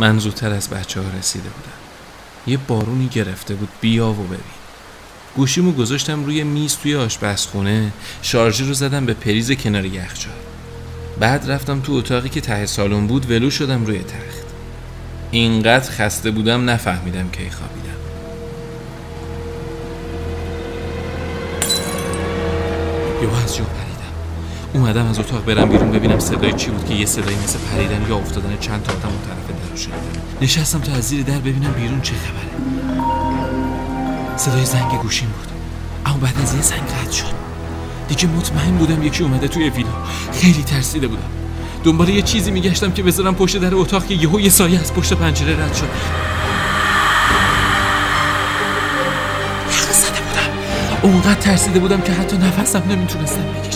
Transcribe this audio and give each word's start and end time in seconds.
من 0.00 0.18
زودتر 0.18 0.52
از 0.52 0.68
بچه 0.68 1.00
ها 1.00 1.06
رسیده 1.18 1.48
بودم. 1.48 1.78
یه 2.46 2.56
بارونی 2.56 3.08
گرفته 3.08 3.54
بود 3.54 3.68
بیا 3.80 4.10
و 4.10 4.14
ببین. 4.14 4.38
گوشیمو 5.36 5.72
گذاشتم 5.72 6.24
روی 6.24 6.44
میز 6.44 6.76
توی 6.76 6.96
آشپزخونه 6.96 7.92
شارژی 8.22 8.64
رو 8.64 8.74
زدم 8.74 9.06
به 9.06 9.14
پریز 9.14 9.52
کنار 9.52 9.84
یخچال. 9.84 10.32
بعد 11.18 11.50
رفتم 11.50 11.80
تو 11.80 11.92
اتاقی 11.92 12.28
که 12.28 12.40
ته 12.40 12.66
سالن 12.66 13.06
بود 13.06 13.30
ولو 13.30 13.50
شدم 13.50 13.86
روی 13.86 13.98
تخت. 13.98 14.46
اینقدر 15.30 15.90
خسته 15.90 16.30
بودم 16.30 16.70
نفهمیدم 16.70 17.30
کی 17.30 17.50
خوابیدم. 17.50 17.90
یو 23.22 23.30
از 23.44 23.56
جو 23.56 23.64
پریدم 23.64 23.79
اومدم 24.74 25.06
از 25.06 25.18
اتاق 25.18 25.44
برم 25.44 25.68
بیرون 25.68 25.92
ببینم 25.92 26.18
صدای 26.18 26.52
چی 26.52 26.70
بود 26.70 26.84
که 26.88 26.94
یه 26.94 27.06
صدایی 27.06 27.36
مثل 27.44 27.58
پریدن 27.58 28.06
یا 28.08 28.16
افتادن 28.16 28.56
چند 28.60 28.82
تا 28.82 28.92
آدم 28.92 29.08
اون 29.08 29.18
طرف 29.26 29.70
در 29.70 29.76
شنیدم. 29.76 30.22
نشستم 30.42 30.80
تا 30.80 30.92
از 30.92 31.04
زیر 31.04 31.22
در 31.22 31.38
ببینم 31.38 31.72
بیرون 31.72 32.00
چه 32.00 32.12
خبره. 32.14 32.50
صدای 34.36 34.64
زنگ 34.64 34.90
گوشیم 35.02 35.28
بود. 35.28 35.48
اما 36.06 36.16
بعد 36.16 36.34
از 36.42 36.54
یه 36.54 36.62
زنگ 36.62 36.82
رد 37.02 37.12
شد. 37.12 37.24
دیگه 38.08 38.26
مطمئن 38.26 38.76
بودم 38.76 39.02
یکی 39.02 39.22
اومده 39.22 39.48
توی 39.48 39.70
ویلا. 39.70 39.88
خیلی 40.32 40.62
ترسیده 40.62 41.08
بودم. 41.08 41.30
دنبال 41.84 42.08
یه 42.08 42.22
چیزی 42.22 42.50
میگشتم 42.50 42.92
که 42.92 43.02
بذارم 43.02 43.34
پشت 43.34 43.56
در 43.56 43.74
اتاق 43.74 44.06
که 44.06 44.14
یهو 44.14 44.40
یه 44.40 44.50
سایه 44.50 44.80
از 44.80 44.94
پشت 44.94 45.12
پنجره 45.12 45.64
رد 45.64 45.74
شد. 45.74 45.88
اونقدر 51.02 51.34
ترسیده 51.34 51.78
بودم 51.78 52.00
که 52.00 52.12
حتی 52.12 52.36
نفسم 52.36 52.82
نمی‌تونستم 52.90 53.42
بکشم 53.42 53.69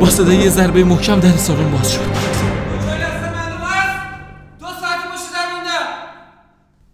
با 0.00 0.10
صدای 0.10 0.36
یه 0.36 0.48
ضربه 0.48 0.84
محکم 0.84 1.20
در 1.20 1.36
سالن 1.36 1.70
باز 1.70 1.92
شد. 1.92 2.00
دو 2.00 2.06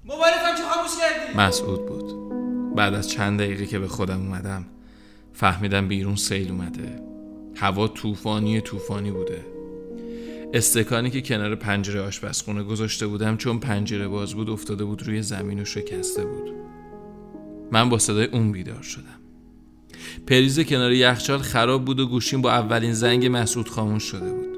موبایلتم 0.04 0.56
که 0.56 0.62
خاموش 0.70 0.90
کردی 1.00 1.38
مسعود 1.38 1.86
بود. 1.86 2.16
بعد 2.76 2.94
از 2.94 3.10
چند 3.10 3.40
دقیقه 3.40 3.66
که 3.66 3.78
به 3.78 3.88
خودم 3.88 4.20
اومدم 4.20 4.64
فهمیدم 5.32 5.88
بیرون 5.88 6.16
سیل 6.16 6.50
اومده. 6.50 7.02
هوا 7.56 7.88
طوفانی 7.88 8.60
طوفانی 8.60 9.10
بوده. 9.10 9.46
استکانی 10.54 11.10
که 11.10 11.22
کنار 11.22 11.54
پنجره 11.54 12.00
آشپزخونه 12.00 12.62
گذاشته 12.62 13.06
بودم 13.06 13.36
چون 13.36 13.58
پنجره 13.58 14.08
باز 14.08 14.34
بود 14.34 14.50
افتاده 14.50 14.84
بود 14.84 15.02
روی 15.02 15.22
زمین 15.22 15.60
و 15.60 15.64
شکسته 15.64 16.24
بود. 16.24 16.54
من 17.72 17.88
با 17.88 17.98
صدای 17.98 18.26
اون 18.26 18.52
بیدار 18.52 18.82
شدم. 18.82 19.15
پریز 20.26 20.60
کنار 20.60 20.92
یخچال 20.92 21.38
خراب 21.38 21.84
بود 21.84 22.00
و 22.00 22.06
گوشیم 22.06 22.42
با 22.42 22.52
اولین 22.52 22.92
زنگ 22.92 23.28
مسعود 23.32 23.68
خاموش 23.68 24.02
شده 24.02 24.32
بود. 24.32 24.56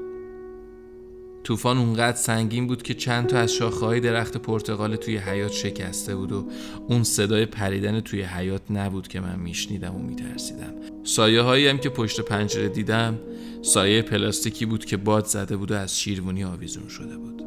طوفان 1.43 1.77
اونقدر 1.77 2.17
سنگین 2.17 2.67
بود 2.67 2.83
که 2.83 2.93
چند 2.93 3.27
تا 3.27 3.37
از 3.37 3.53
شاخه‌های 3.53 3.99
درخت 3.99 4.37
پرتقال 4.37 4.95
توی 4.95 5.17
حیات 5.17 5.51
شکسته 5.51 6.15
بود 6.15 6.31
و 6.31 6.47
اون 6.87 7.03
صدای 7.03 7.45
پریدن 7.45 7.99
توی 7.99 8.21
حیات 8.21 8.61
نبود 8.69 9.07
که 9.07 9.19
من 9.19 9.39
میشنیدم 9.39 9.95
و 9.95 9.99
میترسیدم. 9.99 10.73
سایه 11.03 11.41
هایی 11.41 11.67
هم 11.67 11.77
که 11.77 11.89
پشت 11.89 12.21
پنجره 12.21 12.69
دیدم 12.69 13.19
سایه 13.61 14.01
پلاستیکی 14.01 14.65
بود 14.65 14.85
که 14.85 14.97
باد 14.97 15.25
زده 15.25 15.57
بود 15.57 15.71
و 15.71 15.75
از 15.75 15.99
شیروانی 15.99 16.43
آویزون 16.43 16.87
شده 16.87 17.17
بود. 17.17 17.43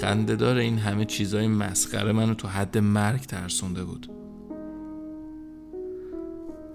خندهدار 0.00 0.56
این 0.56 0.78
همه 0.78 1.04
چیزای 1.04 1.48
مسخره 1.48 2.12
منو 2.12 2.34
تو 2.34 2.48
حد 2.48 2.78
مرگ 2.78 3.20
ترسونده 3.20 3.84
بود. 3.84 4.06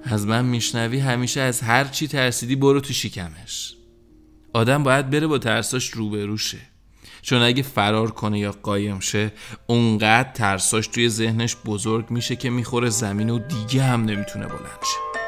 از 0.03 0.27
من 0.27 0.45
میشنوی 0.45 0.99
همیشه 0.99 1.41
از 1.41 1.61
هر 1.61 1.83
چی 1.83 2.07
ترسیدی 2.07 2.55
برو 2.55 2.81
تو 2.81 2.93
شکمش. 2.93 3.75
آدم 4.53 4.83
باید 4.83 5.09
بره 5.09 5.27
با 5.27 5.37
ترساش 5.37 5.89
روبروشه 5.89 6.57
چون 7.21 7.41
اگه 7.41 7.63
فرار 7.63 8.11
کنه 8.11 8.39
یا 8.39 8.51
قایم 8.51 8.99
شه 8.99 9.31
اونقدر 9.67 10.31
ترساش 10.31 10.87
توی 10.87 11.09
ذهنش 11.09 11.55
بزرگ 11.65 12.11
میشه 12.11 12.35
که 12.35 12.49
می‌خوره 12.49 12.89
زمین 12.89 13.29
و 13.29 13.39
دیگه 13.39 13.83
هم 13.83 14.05
نمی‌تونه 14.05 14.47
بلند 14.47 14.79
شه. 14.81 15.19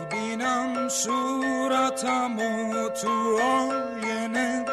می‌بینم 0.00 0.88
صورتم 0.88 2.38
و 2.38 2.88
تو 3.02 3.38
آینه. 3.42 4.64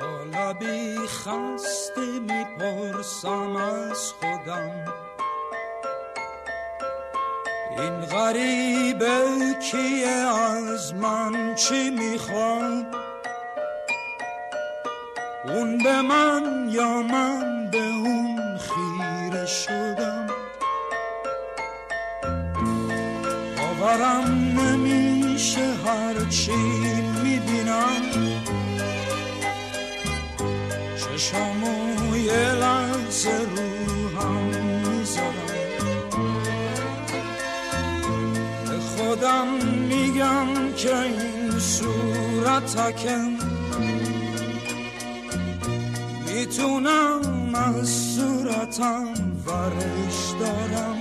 با 0.00 0.22
لبی 0.24 1.06
خسته 1.06 2.20
می‌پرسم 2.20 3.56
از 3.56 4.12
خودم. 4.12 5.01
این 7.78 8.00
غریبه 8.00 9.24
کیه 9.70 10.08
از 10.08 10.94
من 10.94 11.54
چی 11.54 11.90
می‌خواد 11.90 12.86
اون 15.48 15.78
به 15.78 16.02
من 16.02 16.68
یا 16.70 17.02
من 17.02 17.70
به 17.70 17.78
اون 17.78 18.58
خیره 18.58 19.46
شدم؟ 19.46 20.26
باورم 23.58 24.60
نمیشه 24.60 25.74
هرچی 25.86 26.56
می‌بینم. 27.22 28.02
چشمو 30.96 32.16
یه 32.16 32.52
لحظه 32.54 33.30
رو 33.56 33.61
این 40.86 41.58
صورتکم 41.58 43.30
می‌تونم 46.26 47.54
از 47.54 47.88
صورتم 47.88 49.14
ورش 49.46 50.40
دارم. 50.40 50.96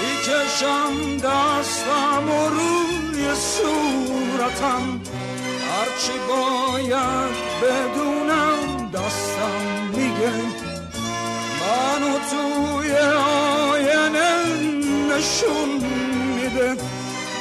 می‌کشم 0.00 1.16
دستم 1.16 2.30
و 2.30 2.48
روی 2.48 3.34
صورتم. 3.34 5.00
هرچی 5.70 6.12
باید 6.28 7.34
بدونم 7.62 8.90
دستم 8.94 9.60
میگه. 9.96 10.36
منو 11.60 12.18
توی 12.30 12.90
آینه 13.72 14.44
نشون 15.08 15.95
میده 16.56 16.76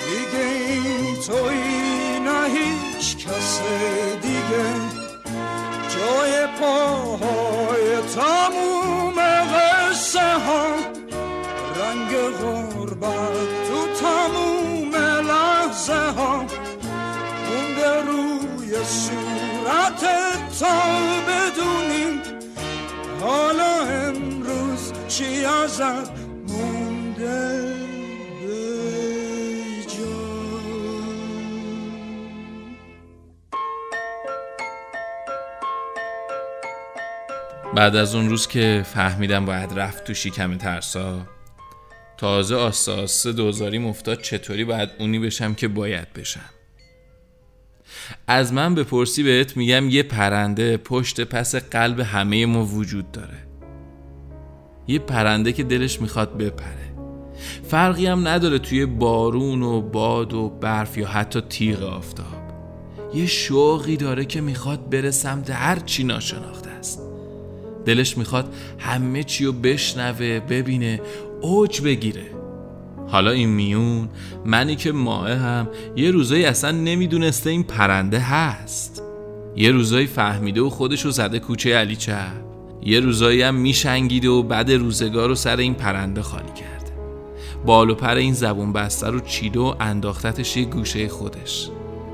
دیگه 0.10 0.46
این 0.46 1.16
توی 1.16 2.20
نه 2.20 2.48
هیچ 2.50 3.18
کس 3.18 3.62
دیگه. 4.22 4.66
جای 5.90 6.48
پاهای 6.60 8.02
تموم 8.16 9.16
قصه 9.20 10.20
ها. 10.20 10.66
رنگ 11.76 12.12
غربت 12.42 13.68
تو 13.68 13.88
تموم 14.02 14.96
لحظه 15.28 15.94
ها. 15.94 16.46
مونده 17.50 18.02
روی 18.02 18.72
صورت 18.84 20.02
تا 20.60 20.76
بدونیم 21.28 22.22
حالا 23.22 23.82
امروز 23.86 24.94
چی 25.08 25.46
ازت 25.46 26.15
بعد 37.76 37.96
از 37.96 38.16
اون 38.16 38.30
روز 38.30 38.48
که 38.48 38.84
فهمیدم 38.86 39.46
باید 39.46 39.80
رفت 39.80 40.04
تو 40.04 40.14
شکم 40.14 40.58
ترسا 40.58 41.22
تازه 42.18 42.56
آسته 42.56 43.32
دوزاریم 43.32 43.86
افتاد 43.86 44.22
چطوری 44.22 44.64
باید 44.64 44.90
اونی 45.00 45.20
بشم 45.20 45.54
که 45.54 45.68
باید 45.68 46.14
بشم. 46.14 46.50
از 48.28 48.54
من 48.54 48.76
بپرسی 48.76 49.24
بهت 49.24 49.58
میگم 49.58 49.90
یه 49.90 50.04
پرنده 50.04 50.78
پشت 50.78 51.22
پس 51.22 51.56
قلب 51.56 52.00
همه 52.00 52.46
ما 52.46 52.66
وجود 52.66 53.12
داره. 53.12 53.48
یه 54.88 55.00
پرنده 55.00 55.54
که 55.54 55.64
دلش 55.64 56.02
می‌خواد 56.02 56.38
بپره. 56.38 56.96
فرقی 57.64 58.08
هم 58.08 58.28
نداره 58.28 58.60
توی 58.60 58.86
بارون 58.86 59.64
و 59.64 59.82
باد 59.82 60.34
و 60.34 60.50
برف 60.50 60.98
یا 60.98 61.08
حتی 61.08 61.42
تیغ 61.42 61.84
آفتاب. 61.84 62.46
یه 63.14 63.26
شوقی 63.26 63.98
داره 63.98 64.26
که 64.26 64.42
می‌خواد 64.42 64.90
بره 64.90 65.12
سمت 65.12 65.50
هر 65.50 65.80
چی 65.80 66.04
ناشناخته 66.04 66.70
است. 66.70 67.15
دلش 67.86 68.18
می‌خواد 68.18 68.54
همه 68.80 69.24
چی 69.24 69.46
رو 69.46 69.52
بشنوه 69.52 70.40
ببینه 70.40 71.02
اوج 71.42 71.82
بگیره. 71.82 72.26
حالا 73.08 73.32
این 73.32 73.50
میون 73.50 74.10
منی 74.46 74.76
که 74.76 74.92
ماه 74.92 75.32
هم 75.32 75.68
یه 75.96 76.12
روزایی 76.12 76.46
اصلا 76.46 76.72
نمی‌دونسته 76.72 77.50
این 77.50 77.64
پرنده 77.64 78.20
هست. 78.20 79.04
یه 79.56 79.72
روزایی 79.72 80.08
فهمیده 80.08 80.62
و 80.62 80.70
خودشو 80.70 81.10
زده 81.10 81.40
کوچه 81.40 81.76
علی 81.76 81.96
چپ. 81.96 82.46
یه 82.84 83.00
روزایی 83.00 83.42
هم 83.42 83.56
میشنگیده 83.56 84.30
و 84.30 84.44
بعد 84.44 84.72
روزگار 84.72 85.30
رو 85.30 85.36
سر 85.36 85.58
این 85.58 85.74
پرنده 85.74 86.22
خالی 86.22 86.52
کرده. 86.56 86.92
بال 87.66 87.90
و 87.90 87.96
پر 87.96 88.16
این 88.16 88.34
زبون 88.34 88.74
بسته 88.74 89.08
رو 89.08 89.20
چیده 89.20 89.60
و 89.60 89.76
انداختتش 89.80 90.58
یه 90.58 90.66
گوشه 90.66 91.08
خودش. 91.08 91.70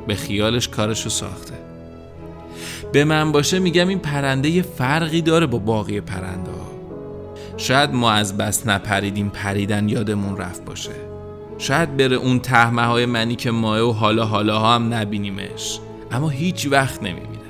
به 0.07 0.15
خیالش 0.15 0.67
کارشو 0.67 1.09
ساخته. 1.09 1.60
به 2.91 3.05
من 3.05 3.31
باشه 3.31 3.59
میگم 3.59 3.87
این 3.87 3.99
پرنده 3.99 4.49
یه 4.49 4.61
فرقی 4.61 5.21
داره 5.21 5.45
با 5.45 5.57
باقی 5.57 6.01
پرنده 6.01 6.51
ها. 6.51 6.71
شاید 7.57 7.93
ما 7.93 8.11
از 8.11 8.37
بس 8.37 8.67
نپریدیم 8.67 9.29
پریدن 9.29 9.89
یادمون 9.89 10.37
رفت 10.37 10.65
باشه. 10.65 10.91
شاید 11.57 11.97
بره 11.97 12.15
اون 12.15 12.39
تهمه 12.39 12.81
های 12.81 13.05
منی 13.05 13.35
که 13.35 13.51
ماه 13.51 13.81
و 13.81 13.91
حالا 13.91 14.25
حالا 14.25 14.59
ها 14.59 14.75
هم 14.75 14.93
نبینیمش. 14.93 15.79
اما 16.11 16.29
هیچ 16.29 16.67
وقت 16.71 17.03
نمیمیره 17.03 17.41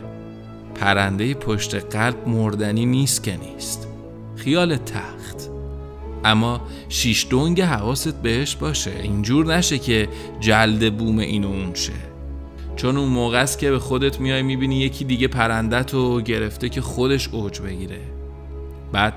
پرنده 0.76 1.34
پشت 1.34 1.96
قلب 1.96 2.28
مردنی 2.28 2.86
نیست 2.86 3.24
که 3.24 3.38
نیست. 3.38 3.88
خیال 4.36 4.76
تخت. 4.76 5.50
اما 6.26 6.62
شیش 6.90 7.28
دونگ 7.30 7.62
حواست 7.62 8.22
بهش 8.22 8.56
باشه. 8.56 8.92
اینجور 9.04 9.56
نشه 9.56 9.78
که 9.78 10.08
جلد 10.40 10.98
بوم 10.98 11.20
این 11.20 11.44
و 11.44 11.48
اون 11.48 11.74
شه. 11.74 12.11
چون 12.82 12.98
اون 12.98 13.10
موقع 13.10 13.42
است 13.42 13.60
که 13.60 13.72
به 13.72 13.80
خودت 13.80 14.20
میای 14.20 14.42
می‌بینی 14.42 14.80
یکی 14.80 15.06
دیگه 15.06 15.28
پرندت 15.28 15.94
رو 15.94 16.22
گرفته 16.22 16.70
که 16.70 16.82
خودش 16.82 17.28
اوج 17.28 17.60
بگیره. 17.60 18.02
بعد 18.92 19.14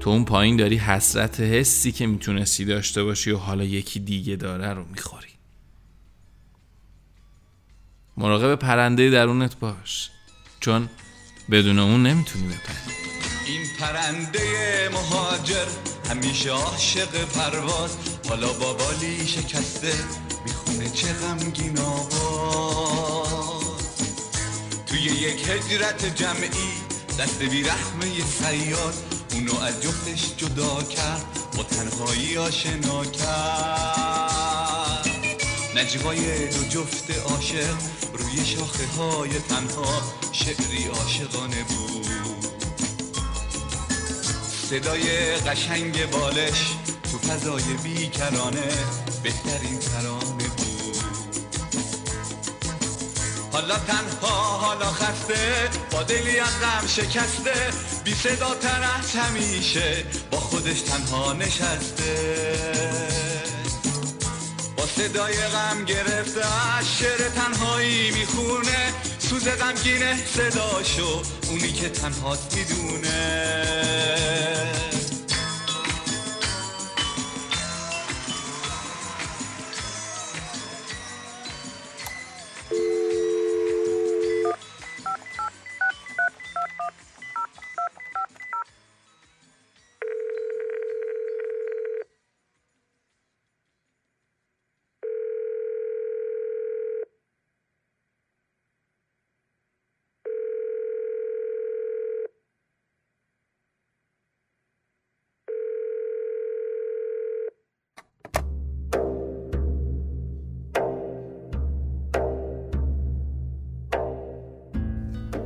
تو 0.00 0.10
اون 0.10 0.24
پایین 0.24 0.56
داری 0.56 0.76
حسرت 0.76 1.40
حسی 1.40 1.92
که 1.92 2.06
می‌تونستی 2.06 2.64
داشته 2.64 3.04
باشی 3.04 3.30
و 3.30 3.36
حالا 3.36 3.64
یکی 3.64 4.00
دیگه 4.00 4.36
داره 4.36 4.72
رو 4.72 4.84
می‌خوری. 4.84 5.28
مراقب 8.16 8.54
پرنده 8.54 9.10
درونت 9.10 9.58
باش 9.58 10.10
چون 10.60 10.88
بدون 11.50 11.78
اون 11.78 12.02
نمی‌تونی 12.02 12.44
بپری. 12.44 12.76
این 13.46 13.62
پرنده 13.80 14.88
مهاجر 14.92 15.66
همیشه 16.10 16.50
عاشق 16.50 17.24
پرواز 17.24 17.96
حالا 18.28 18.52
با 18.52 18.72
بالی 18.72 19.26
شکسته 19.26 19.92
چه 20.94 21.12
غمگین 21.12 21.78
آواز. 21.78 23.62
توی 24.86 25.00
یک 25.00 25.48
هجرت 25.48 26.16
جمعی 26.16 26.72
دست 27.18 27.42
بی 27.42 27.62
رحمه 27.62 28.24
سیاد 28.40 28.94
اونو 29.32 29.60
از 29.60 29.82
جفتش 29.82 30.36
جدا 30.36 30.82
کرد 30.82 31.24
با 31.56 31.62
تنهایی 31.62 32.38
آشنا 32.38 33.04
کرد. 33.04 34.32
نجوای 35.76 36.48
دو 36.48 36.64
جفت 36.64 37.10
عاشق 37.10 37.76
روی 38.12 38.44
شاخه 38.44 38.86
های 38.86 39.30
تنها 39.48 40.02
شعری 40.32 40.86
عاشقانه 40.86 41.62
بود. 41.62 41.92
صدای 44.70 45.36
قشنگ 45.36 46.10
بالش 46.10 46.76
تو 47.12 47.18
فضای 47.18 47.62
بیکرانه 47.82 48.68
بهترین 49.22 49.78
ترانه 49.78 50.41
حالا 53.52 53.78
تنها 53.78 54.58
حالا 54.58 54.92
خسته. 54.92 55.68
با 55.90 56.02
دلی 56.02 56.38
از 56.38 56.60
غم 56.60 56.86
شکسته. 56.86 57.70
بی 58.04 58.14
صدا 58.14 58.54
تر 58.54 58.82
از 58.98 59.16
همیشه. 59.16 60.04
با 60.30 60.40
خودش 60.40 60.80
تنها 60.80 61.32
نشسته. 61.32 62.12
با 64.76 64.86
صدای 64.86 65.36
غم 65.36 65.84
گرفته 65.84 66.40
از 66.78 66.86
شعر 66.98 67.28
تنهایی 67.28 68.10
می‌خونه. 68.10 68.92
سوز 69.18 69.48
غمگینه 69.48 70.26
صداشو 70.26 71.22
اونی 71.48 71.72
که 71.72 71.88
تنهاست 71.88 72.56
می‌دونه. 72.56 74.51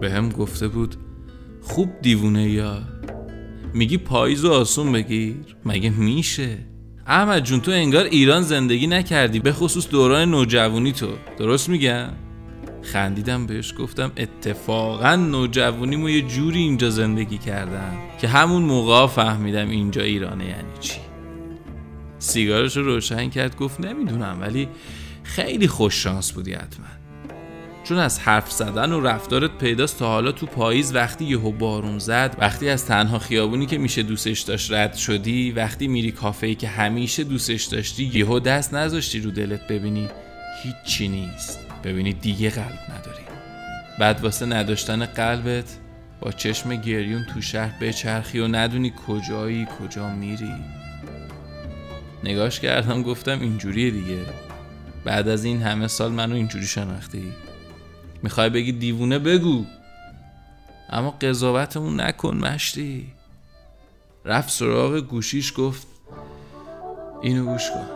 به 0.01 0.11
هم 0.11 0.29
گفته 0.29 0.69
بود 0.69 0.97
خوب 1.63 1.91
دیوونه 2.03 2.51
یا؟ 2.51 2.83
میگی 3.75 3.99
پاییز 3.99 4.45
و 4.45 4.53
آسون 4.53 4.93
بگیر. 4.93 5.57
مگه 5.65 5.91
میشه؟ 5.91 6.59
احمد 7.07 7.45
جون 7.45 7.61
تو 7.61 7.71
انگار 7.71 8.05
ایران 8.05 8.43
زندگی 8.43 8.87
نکردی 8.87 9.41
به 9.41 9.53
خصوص 9.53 9.89
دوران 9.89 10.31
نوجوانی 10.31 10.93
تو. 10.93 11.09
درست 11.39 11.69
میگم؟ 11.69 12.09
خندیدم 12.83 13.47
بهش 13.47 13.75
گفتم 13.79 14.13
اتفاقا 14.17 15.17
نوجوانیمو 15.17 16.11
یه 16.11 16.23
جوری 16.23 16.59
اینجا 16.59 16.91
زندگی 16.91 17.39
کردم 17.39 17.97
که 18.21 18.29
همون 18.29 18.63
موقع 18.63 19.07
فهمیدم 19.07 19.69
اینجا 19.69 20.03
ایرانه 20.03 20.45
یعنی 20.45 20.73
چی. 20.81 21.01
سیگارش 22.19 22.77
رو 22.77 22.85
روشن 22.85 23.31
کرد 23.31 23.57
گفت 23.57 23.81
نمی‌دونم 23.81 24.39
ولی 24.41 24.69
خیلی 25.23 25.69
خوش 25.69 25.95
شانس 25.95 26.33
بودی 26.33 26.53
حتما. 26.53 27.06
چون 27.89 27.99
از 27.99 28.19
حرف 28.19 28.53
زدن 28.53 28.93
و 28.93 29.01
رفتارت 29.01 29.59
پیداست 29.59 29.99
تا 29.99 30.07
حالا 30.07 30.33
تو 30.33 30.47
پاییز 30.47 30.95
وقتی 30.95 31.25
یهو 31.25 31.53
بارون 31.53 31.99
زد 31.99 32.37
وقتی 32.39 32.69
از 32.69 32.87
تنها 32.87 33.19
خیابونی 33.19 33.67
که 33.67 33.79
میشه 33.79 34.03
دوستش 34.03 34.41
داشت 34.41 34.73
رد 34.73 34.95
شدی 34.95 35.53
وقتی 35.53 35.89
میری 35.89 36.13
کافه‌ای 36.13 36.55
که 36.55 36.69
همیشه 36.69 37.25
دوستش 37.25 37.65
داشتی 37.65 38.05
یهو 38.05 38.39
دست 38.39 38.75
نذاشتی 38.75 39.21
رو 39.21 39.31
دلت 39.31 39.67
ببینی. 39.67 40.09
هیچی 40.63 41.09
نیست. 41.09 41.61
ببینی 41.85 42.13
دیگه 42.13 42.51
قلب 42.51 42.79
نداری. 42.99 43.25
بعد 43.99 44.25
واسه 44.25 44.47
نداشتن 44.47 45.05
قلبت 45.05 45.77
با 46.21 46.33
چشم 46.33 46.77
گریون 46.77 47.25
تو 47.35 47.41
شهر 47.41 47.79
بچرخی 47.81 48.39
و 48.39 48.49
ندونی 48.49 48.93
کجایی 49.07 49.67
کجا 49.81 50.09
میری. 50.09 50.55
نگاش 52.25 52.61
کردم 52.61 53.03
گفتم 53.03 53.41
اینجوریه 53.41 53.91
دیگه. 53.91 54.21
بعد 55.05 55.29
از 55.29 55.45
این 55.45 55.63
همه 55.63 55.89
سال 55.89 56.13
منو 56.13 56.35
اینجوری 56.35 56.67
شناختی؟ 56.67 57.33
می‌خوای 58.27 58.51
بگی 58.51 58.73
دیوونه 58.73 59.19
بگو. 59.19 59.65
اما 60.91 61.11
قضاوتمون 61.11 62.01
نکن 62.01 62.37
مشتی. 62.37 63.13
رفت 64.25 64.51
سراغ 64.51 64.97
گوشیش 64.97 65.55
گفت 65.57 65.87
اینو 67.23 67.45
گوش 67.45 67.71
کن. 67.71 67.87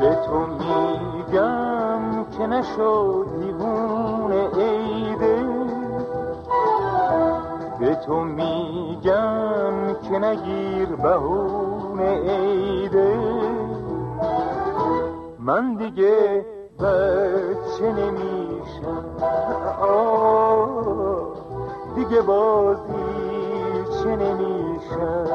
به 0.00 0.16
تو 0.26 0.46
میگم 0.46 2.24
که 2.38 2.46
نشو 2.46 3.26
دیوونه 3.40 4.58
ایده 4.58 5.44
به 7.80 7.94
تو 7.94 8.24
میگم 8.24 9.96
که 10.02 10.18
نگیر 10.18 10.86
بهونه 10.86 12.02
ایده 12.04 13.18
من 15.38 15.74
دیگه 15.74 16.53
بچه 16.84 17.92
نمیشم 17.92 19.04
دیگه 21.94 22.22
بازی 22.22 23.04
چه 24.02 24.16
نمیشم 24.16 25.26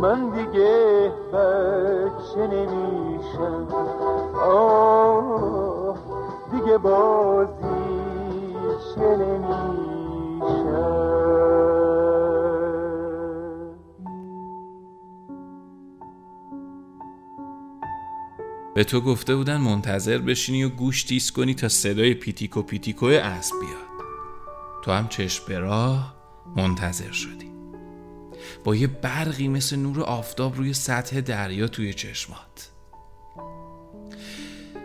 من 0.00 0.30
دیگه 0.30 1.12
بچه 1.32 2.46
نمیشم 2.46 3.66
دیگه 6.52 6.78
بازی 6.78 7.52
چه 8.94 9.16
نمیشم 9.16 9.58
به 18.78 18.84
تو 18.84 19.00
گفته 19.00 19.36
بودن 19.36 19.56
منتظر 19.56 20.18
بشینی 20.18 20.64
و 20.64 20.68
گوش 20.68 21.02
تیز 21.02 21.30
کنی 21.30 21.54
تا 21.54 21.68
صدای 21.68 22.14
پیتیکو 22.14 22.62
پیتیکو 22.62 23.06
اسب 23.06 23.54
بیاد. 23.60 24.06
تو 24.84 24.92
هم 24.92 25.08
چشم 25.08 25.44
به 25.48 25.58
راه 25.58 26.14
منتظر 26.56 27.12
شدی. 27.12 27.50
با 28.64 28.76
یه 28.76 28.86
برقی 28.86 29.48
مثل 29.48 29.76
نور 29.76 30.00
آفتاب 30.00 30.56
روی 30.56 30.72
سطح 30.72 31.20
دریا 31.20 31.68
توی 31.68 31.94
چشمات. 31.94 32.70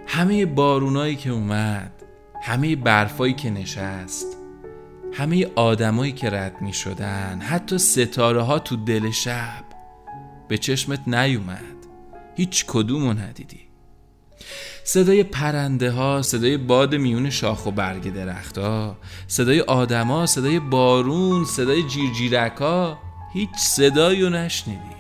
همه 0.08 0.46
بارونایی 0.46 1.16
که 1.16 1.30
اومد 1.30 2.04
همه 2.42 2.76
برفایی 2.76 3.34
که 3.34 3.50
نشست 3.50 4.38
همه 5.14 5.48
آدمایی 5.56 6.12
که 6.12 6.30
رد 6.30 6.62
می 6.62 6.74
شدن 6.74 7.42
حتی 7.42 7.78
ستاره 7.78 8.42
ها 8.42 8.60
تو 8.60 8.76
دل 8.76 9.12
شب 9.12 9.64
به 10.48 10.58
چشمت 10.58 11.08
نیومد. 11.08 11.76
هیچ 12.36 12.66
کدومو 12.68 13.14
ندیدی. 13.14 13.73
صدای 14.84 15.24
پرنده 15.24 15.92
ها 15.92 16.22
صدای 16.22 16.58
باد 16.58 16.96
میون 16.96 17.30
شاخ 17.30 17.66
و 17.66 17.72
برگ 17.72 18.14
درخت 18.14 18.58
ها 18.58 18.98
صدای 19.28 19.62
آدما 19.62 20.26
صدای 20.26 20.60
بارون 20.60 21.46
صدای 21.46 21.84
جیرجیرک 21.84 22.58
ها 22.58 23.00
هیچ 23.34 23.56
صدایی 23.58 24.22
رو 24.22 24.30
نشنیدی. 24.30 24.96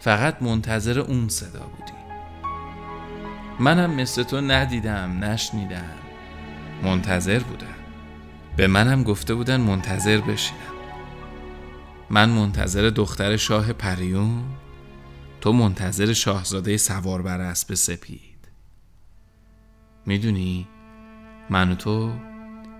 فقط 0.00 0.42
منتظر 0.42 1.00
اون 1.00 1.28
صدا 1.28 1.60
بودی. 1.60 1.92
منم 3.60 3.94
مثل 3.94 4.22
تو 4.22 4.40
ندیدم 4.40 5.24
نشنیدم. 5.24 5.90
منتظر 6.82 7.38
بودم. 7.38 7.66
به 8.56 8.66
منم 8.66 9.02
گفته 9.02 9.34
بودن 9.34 9.60
منتظر 9.60 10.20
بشینم. 10.20 10.58
من 12.10 12.28
منتظر 12.28 12.90
دختر 12.90 13.36
شاه 13.36 13.72
پریون 13.72 14.42
تو 15.42 15.52
منتظر 15.52 16.12
شاهزاده 16.12 16.76
سوار 16.76 17.22
بر 17.22 17.40
اسب 17.40 17.74
سپید. 17.74 18.48
می‌دونی؟ 20.06 20.68
من 21.50 21.72
و 21.72 21.74
تو 21.74 22.12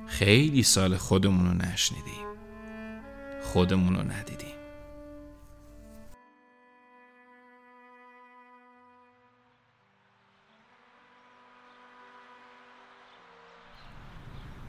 خیلی 0.07 0.63
سال 0.63 0.97
خودمون 0.97 1.47
رو 1.47 1.55
نشنیدیم. 1.55 2.27
خودمون 3.43 3.97
رو 3.97 4.03
ندیدیم. 4.03 4.49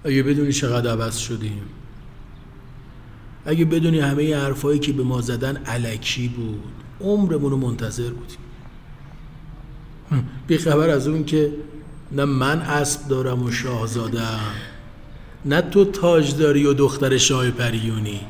اگه 0.06 0.24
بدونی 0.24 0.54
چقدر 0.54 0.92
عوض 0.92 1.18
شدیم. 1.18 1.64
اگه 3.46 3.66
بدونی 3.66 4.00
همه 4.00 4.24
این 4.24 4.36
حرفایی 4.36 4.80
که 4.80 4.94
به 4.94 5.04
ما 5.04 5.22
زدن 5.22 5.58
علکی 5.58 6.28
بود. 6.28 6.83
عمرمون 7.04 7.52
رو 7.52 7.58
منتظر 7.58 8.10
بودیم. 8.10 8.38
بی 10.48 10.58
خبر 10.58 10.90
از 10.90 11.08
اون 11.08 11.26
که 11.26 11.54
نه 12.12 12.26
من 12.26 12.62
اسب 12.62 13.08
دارم 13.08 13.44
و 13.44 13.52
شاهزادم 13.52 14.52
نه 15.46 15.62
تو 15.62 15.86
تاج 15.86 16.38
داری 16.38 16.66
و 16.66 16.74
دختر 16.74 17.18
شاه 17.18 17.52
پریونی. 17.52 18.22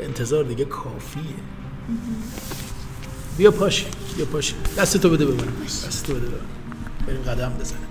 انتظار 0.00 0.44
دیگه 0.44 0.64
کافیه. 0.64 1.22
بیا 3.38 3.50
پاشی 3.50 3.86
بیا 4.16 4.24
پاشی 4.24 4.54
دستتو 4.78 5.10
بده 5.10 5.26
به 5.26 5.32
من 5.32 5.52
دستتو 5.86 6.14
بده 6.14 6.26
من 6.26 7.06
بریم 7.06 7.22
قدم 7.22 7.52
بزنیم. 7.60 7.85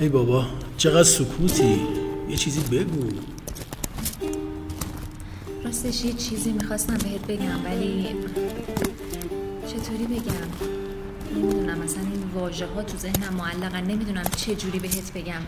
ای 0.00 0.08
بابا 0.08 0.46
چقدر 0.76 1.02
سکوتی؟ 1.02 1.80
یه 2.30 2.36
چیزی 2.36 2.60
بگو. 2.60 3.06
راستش 5.64 6.04
یه 6.04 6.12
چیزی 6.12 6.52
می‌خواستم 6.52 6.98
بهت 6.98 7.26
بگم 7.26 7.64
ولی 7.64 8.06
چطوری 9.66 10.04
بگم؟ 10.04 10.66
نمی‌دونم 11.36 11.78
مثلا 11.78 12.02
این 12.02 12.22
واژه 12.34 12.66
ها 12.66 12.82
تو 12.82 12.98
ذهنم 12.98 13.34
معلقن. 13.34 13.84
نمی‌دونم 13.84 14.22
چه 14.36 14.54
جوری 14.54 14.78
بهت 14.78 15.12
بگم. 15.12 15.40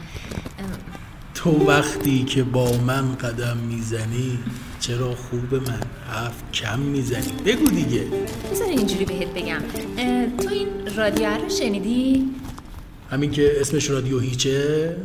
تو 1.35 1.51
وقتی 1.51 2.25
که 2.25 2.43
با 2.43 2.77
من 2.87 3.15
قدم 3.15 3.57
می‌زنی 3.57 4.39
چرا 4.81 5.15
خوب 5.15 5.55
من 5.55 5.81
حرف 6.09 6.43
کم 6.53 6.79
می‌زنی؟ 6.79 7.33
بگو 7.47 7.71
دیگه. 7.71 8.05
بذار 8.53 8.69
اینجوری 8.69 9.05
بهت 9.05 9.29
بگم. 9.29 9.61
تو 10.39 10.49
این 10.49 10.69
رادیو 10.97 11.29
رو 11.29 11.49
شنیدی؟ 11.49 12.31
همین 13.13 13.31
که 13.31 13.61
اسمش 13.61 13.91
رادیو 13.91 14.19
هیچه؟ 14.19 14.97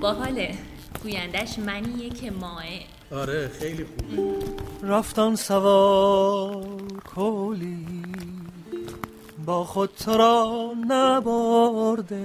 باحاله 0.00 0.54
گویندش 1.02 1.58
منیه 1.58 2.10
که 2.10 2.30
ماه 2.30 2.62
آره 3.10 3.48
خیلی 3.48 3.84
خوبه 3.84 4.32
رفتن 4.82 5.34
سوار 5.34 6.66
کولی 7.14 7.86
با 9.46 9.64
خود 9.64 9.90
تو 10.04 10.12
را 10.12 10.72
نبرده. 10.88 12.22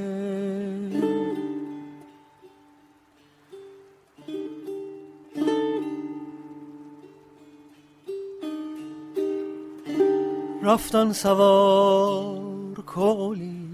رفتن 10.63 11.11
سوار 11.11 12.75
کولی 12.85 13.66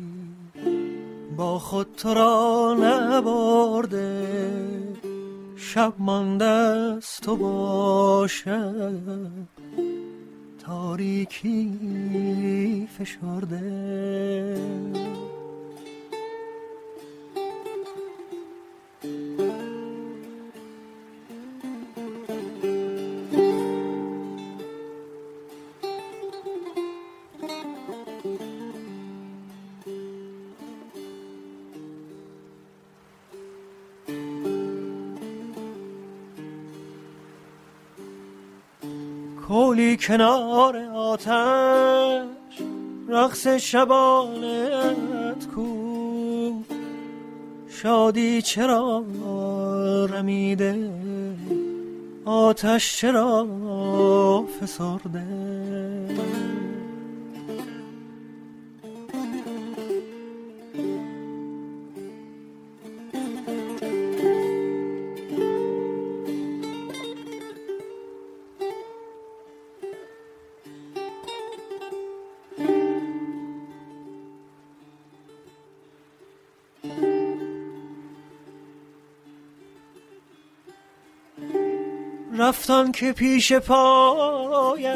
با 1.38 1.60
خود 1.60 1.88
تو 1.98 2.14
را 2.14 2.76
نبرده 2.80 4.28
شب 5.56 5.94
مانده 6.00 6.46
است 6.46 7.22
تو 7.22 7.36
باشد 7.36 9.00
تاریکی 10.66 11.70
فشرده. 12.98 13.64
کولی 39.48 39.98
کنار 39.98 40.78
آتش 40.78 42.62
رقص 43.10 43.48
شبانت 43.48 45.48
کو. 45.56 46.64
شادی 47.70 48.42
چرا 48.42 49.04
رمیده؟ 50.10 50.90
آتش 52.26 52.98
چرا 52.98 53.48
فسرده؟ 54.62 55.24
رفتن 82.44 82.92
که 82.92 83.12
پیش 83.12 83.54
پایش 83.54 84.88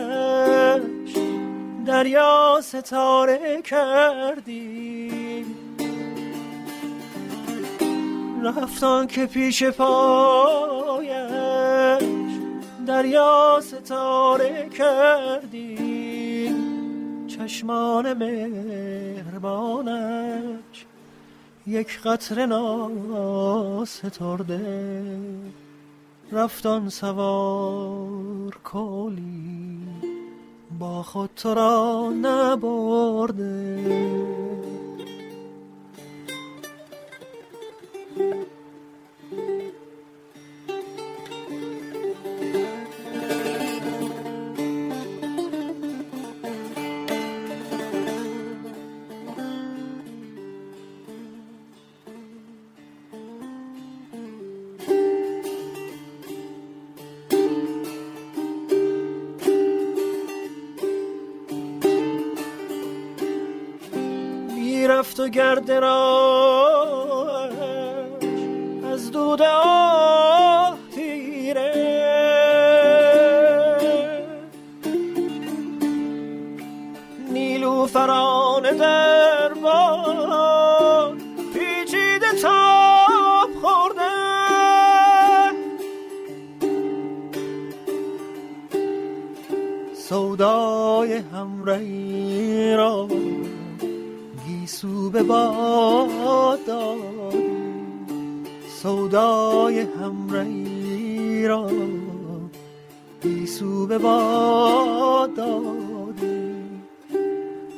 دریا 1.86 2.60
ستاره 2.64 3.62
کردی. 3.62 5.46
رفتن 8.44 9.08
که 9.08 9.26
پیش 9.26 9.64
پایش 9.64 11.12
دریا 12.88 13.60
ستاره 13.64 14.70
کردی. 14.70 16.56
چشمان 17.28 18.14
مهربانش 18.14 19.66
یک 21.68 22.02
قطره 22.02 22.46
ناسترده. 22.46 24.08
رفتن 26.32 26.90
سوار 26.90 28.58
کولی 28.64 29.80
با 30.80 31.04
خود 31.04 31.30
تو 31.36 31.54
را 31.54 32.10
نبرده. 32.22 33.84
رفت 65.18 65.20
و 65.20 65.30
گرد 65.30 65.72
را 65.72 67.50
از 68.94 69.12
دود 69.12 69.42
آه 69.42 70.78
تیره 70.96 71.74
نیلوفران 77.32 78.64
در 78.78 79.54
باد 79.54 81.18
پیچیده 81.54 82.32
تاب 82.42 83.50
خورده. 83.62 84.02
سودای 89.94 91.14
همرهی 91.14 92.74
را 92.76 93.08
گیسو 94.88 95.10
به 95.10 95.24
باد 95.24 96.60
سودای 98.68 99.80
همرهی 99.80 101.48
را 101.48 101.72
گیسو 103.22 103.88
به 103.88 103.98
باد 103.98 105.40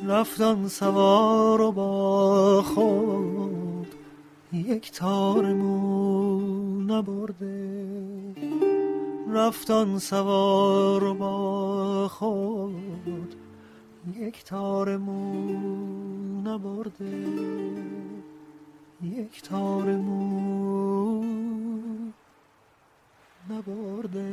رفتن 0.08 0.68
سوار 0.68 1.62
و 1.62 1.72
با 1.72 2.62
خود 2.62 3.96
یک 4.54 4.92
تار 4.92 5.54
مو 5.54 6.39
نبرده. 6.82 7.80
رفتن 9.30 9.98
سوار 9.98 11.04
و 11.04 11.13
با 11.13 12.08
خود 12.08 13.36
یک 14.16 14.44
تار 14.44 14.98
نبرده 16.48 17.27
یک 19.03 19.41
تار 19.41 19.86
مو 19.98 21.24
نبرده. 23.50 24.29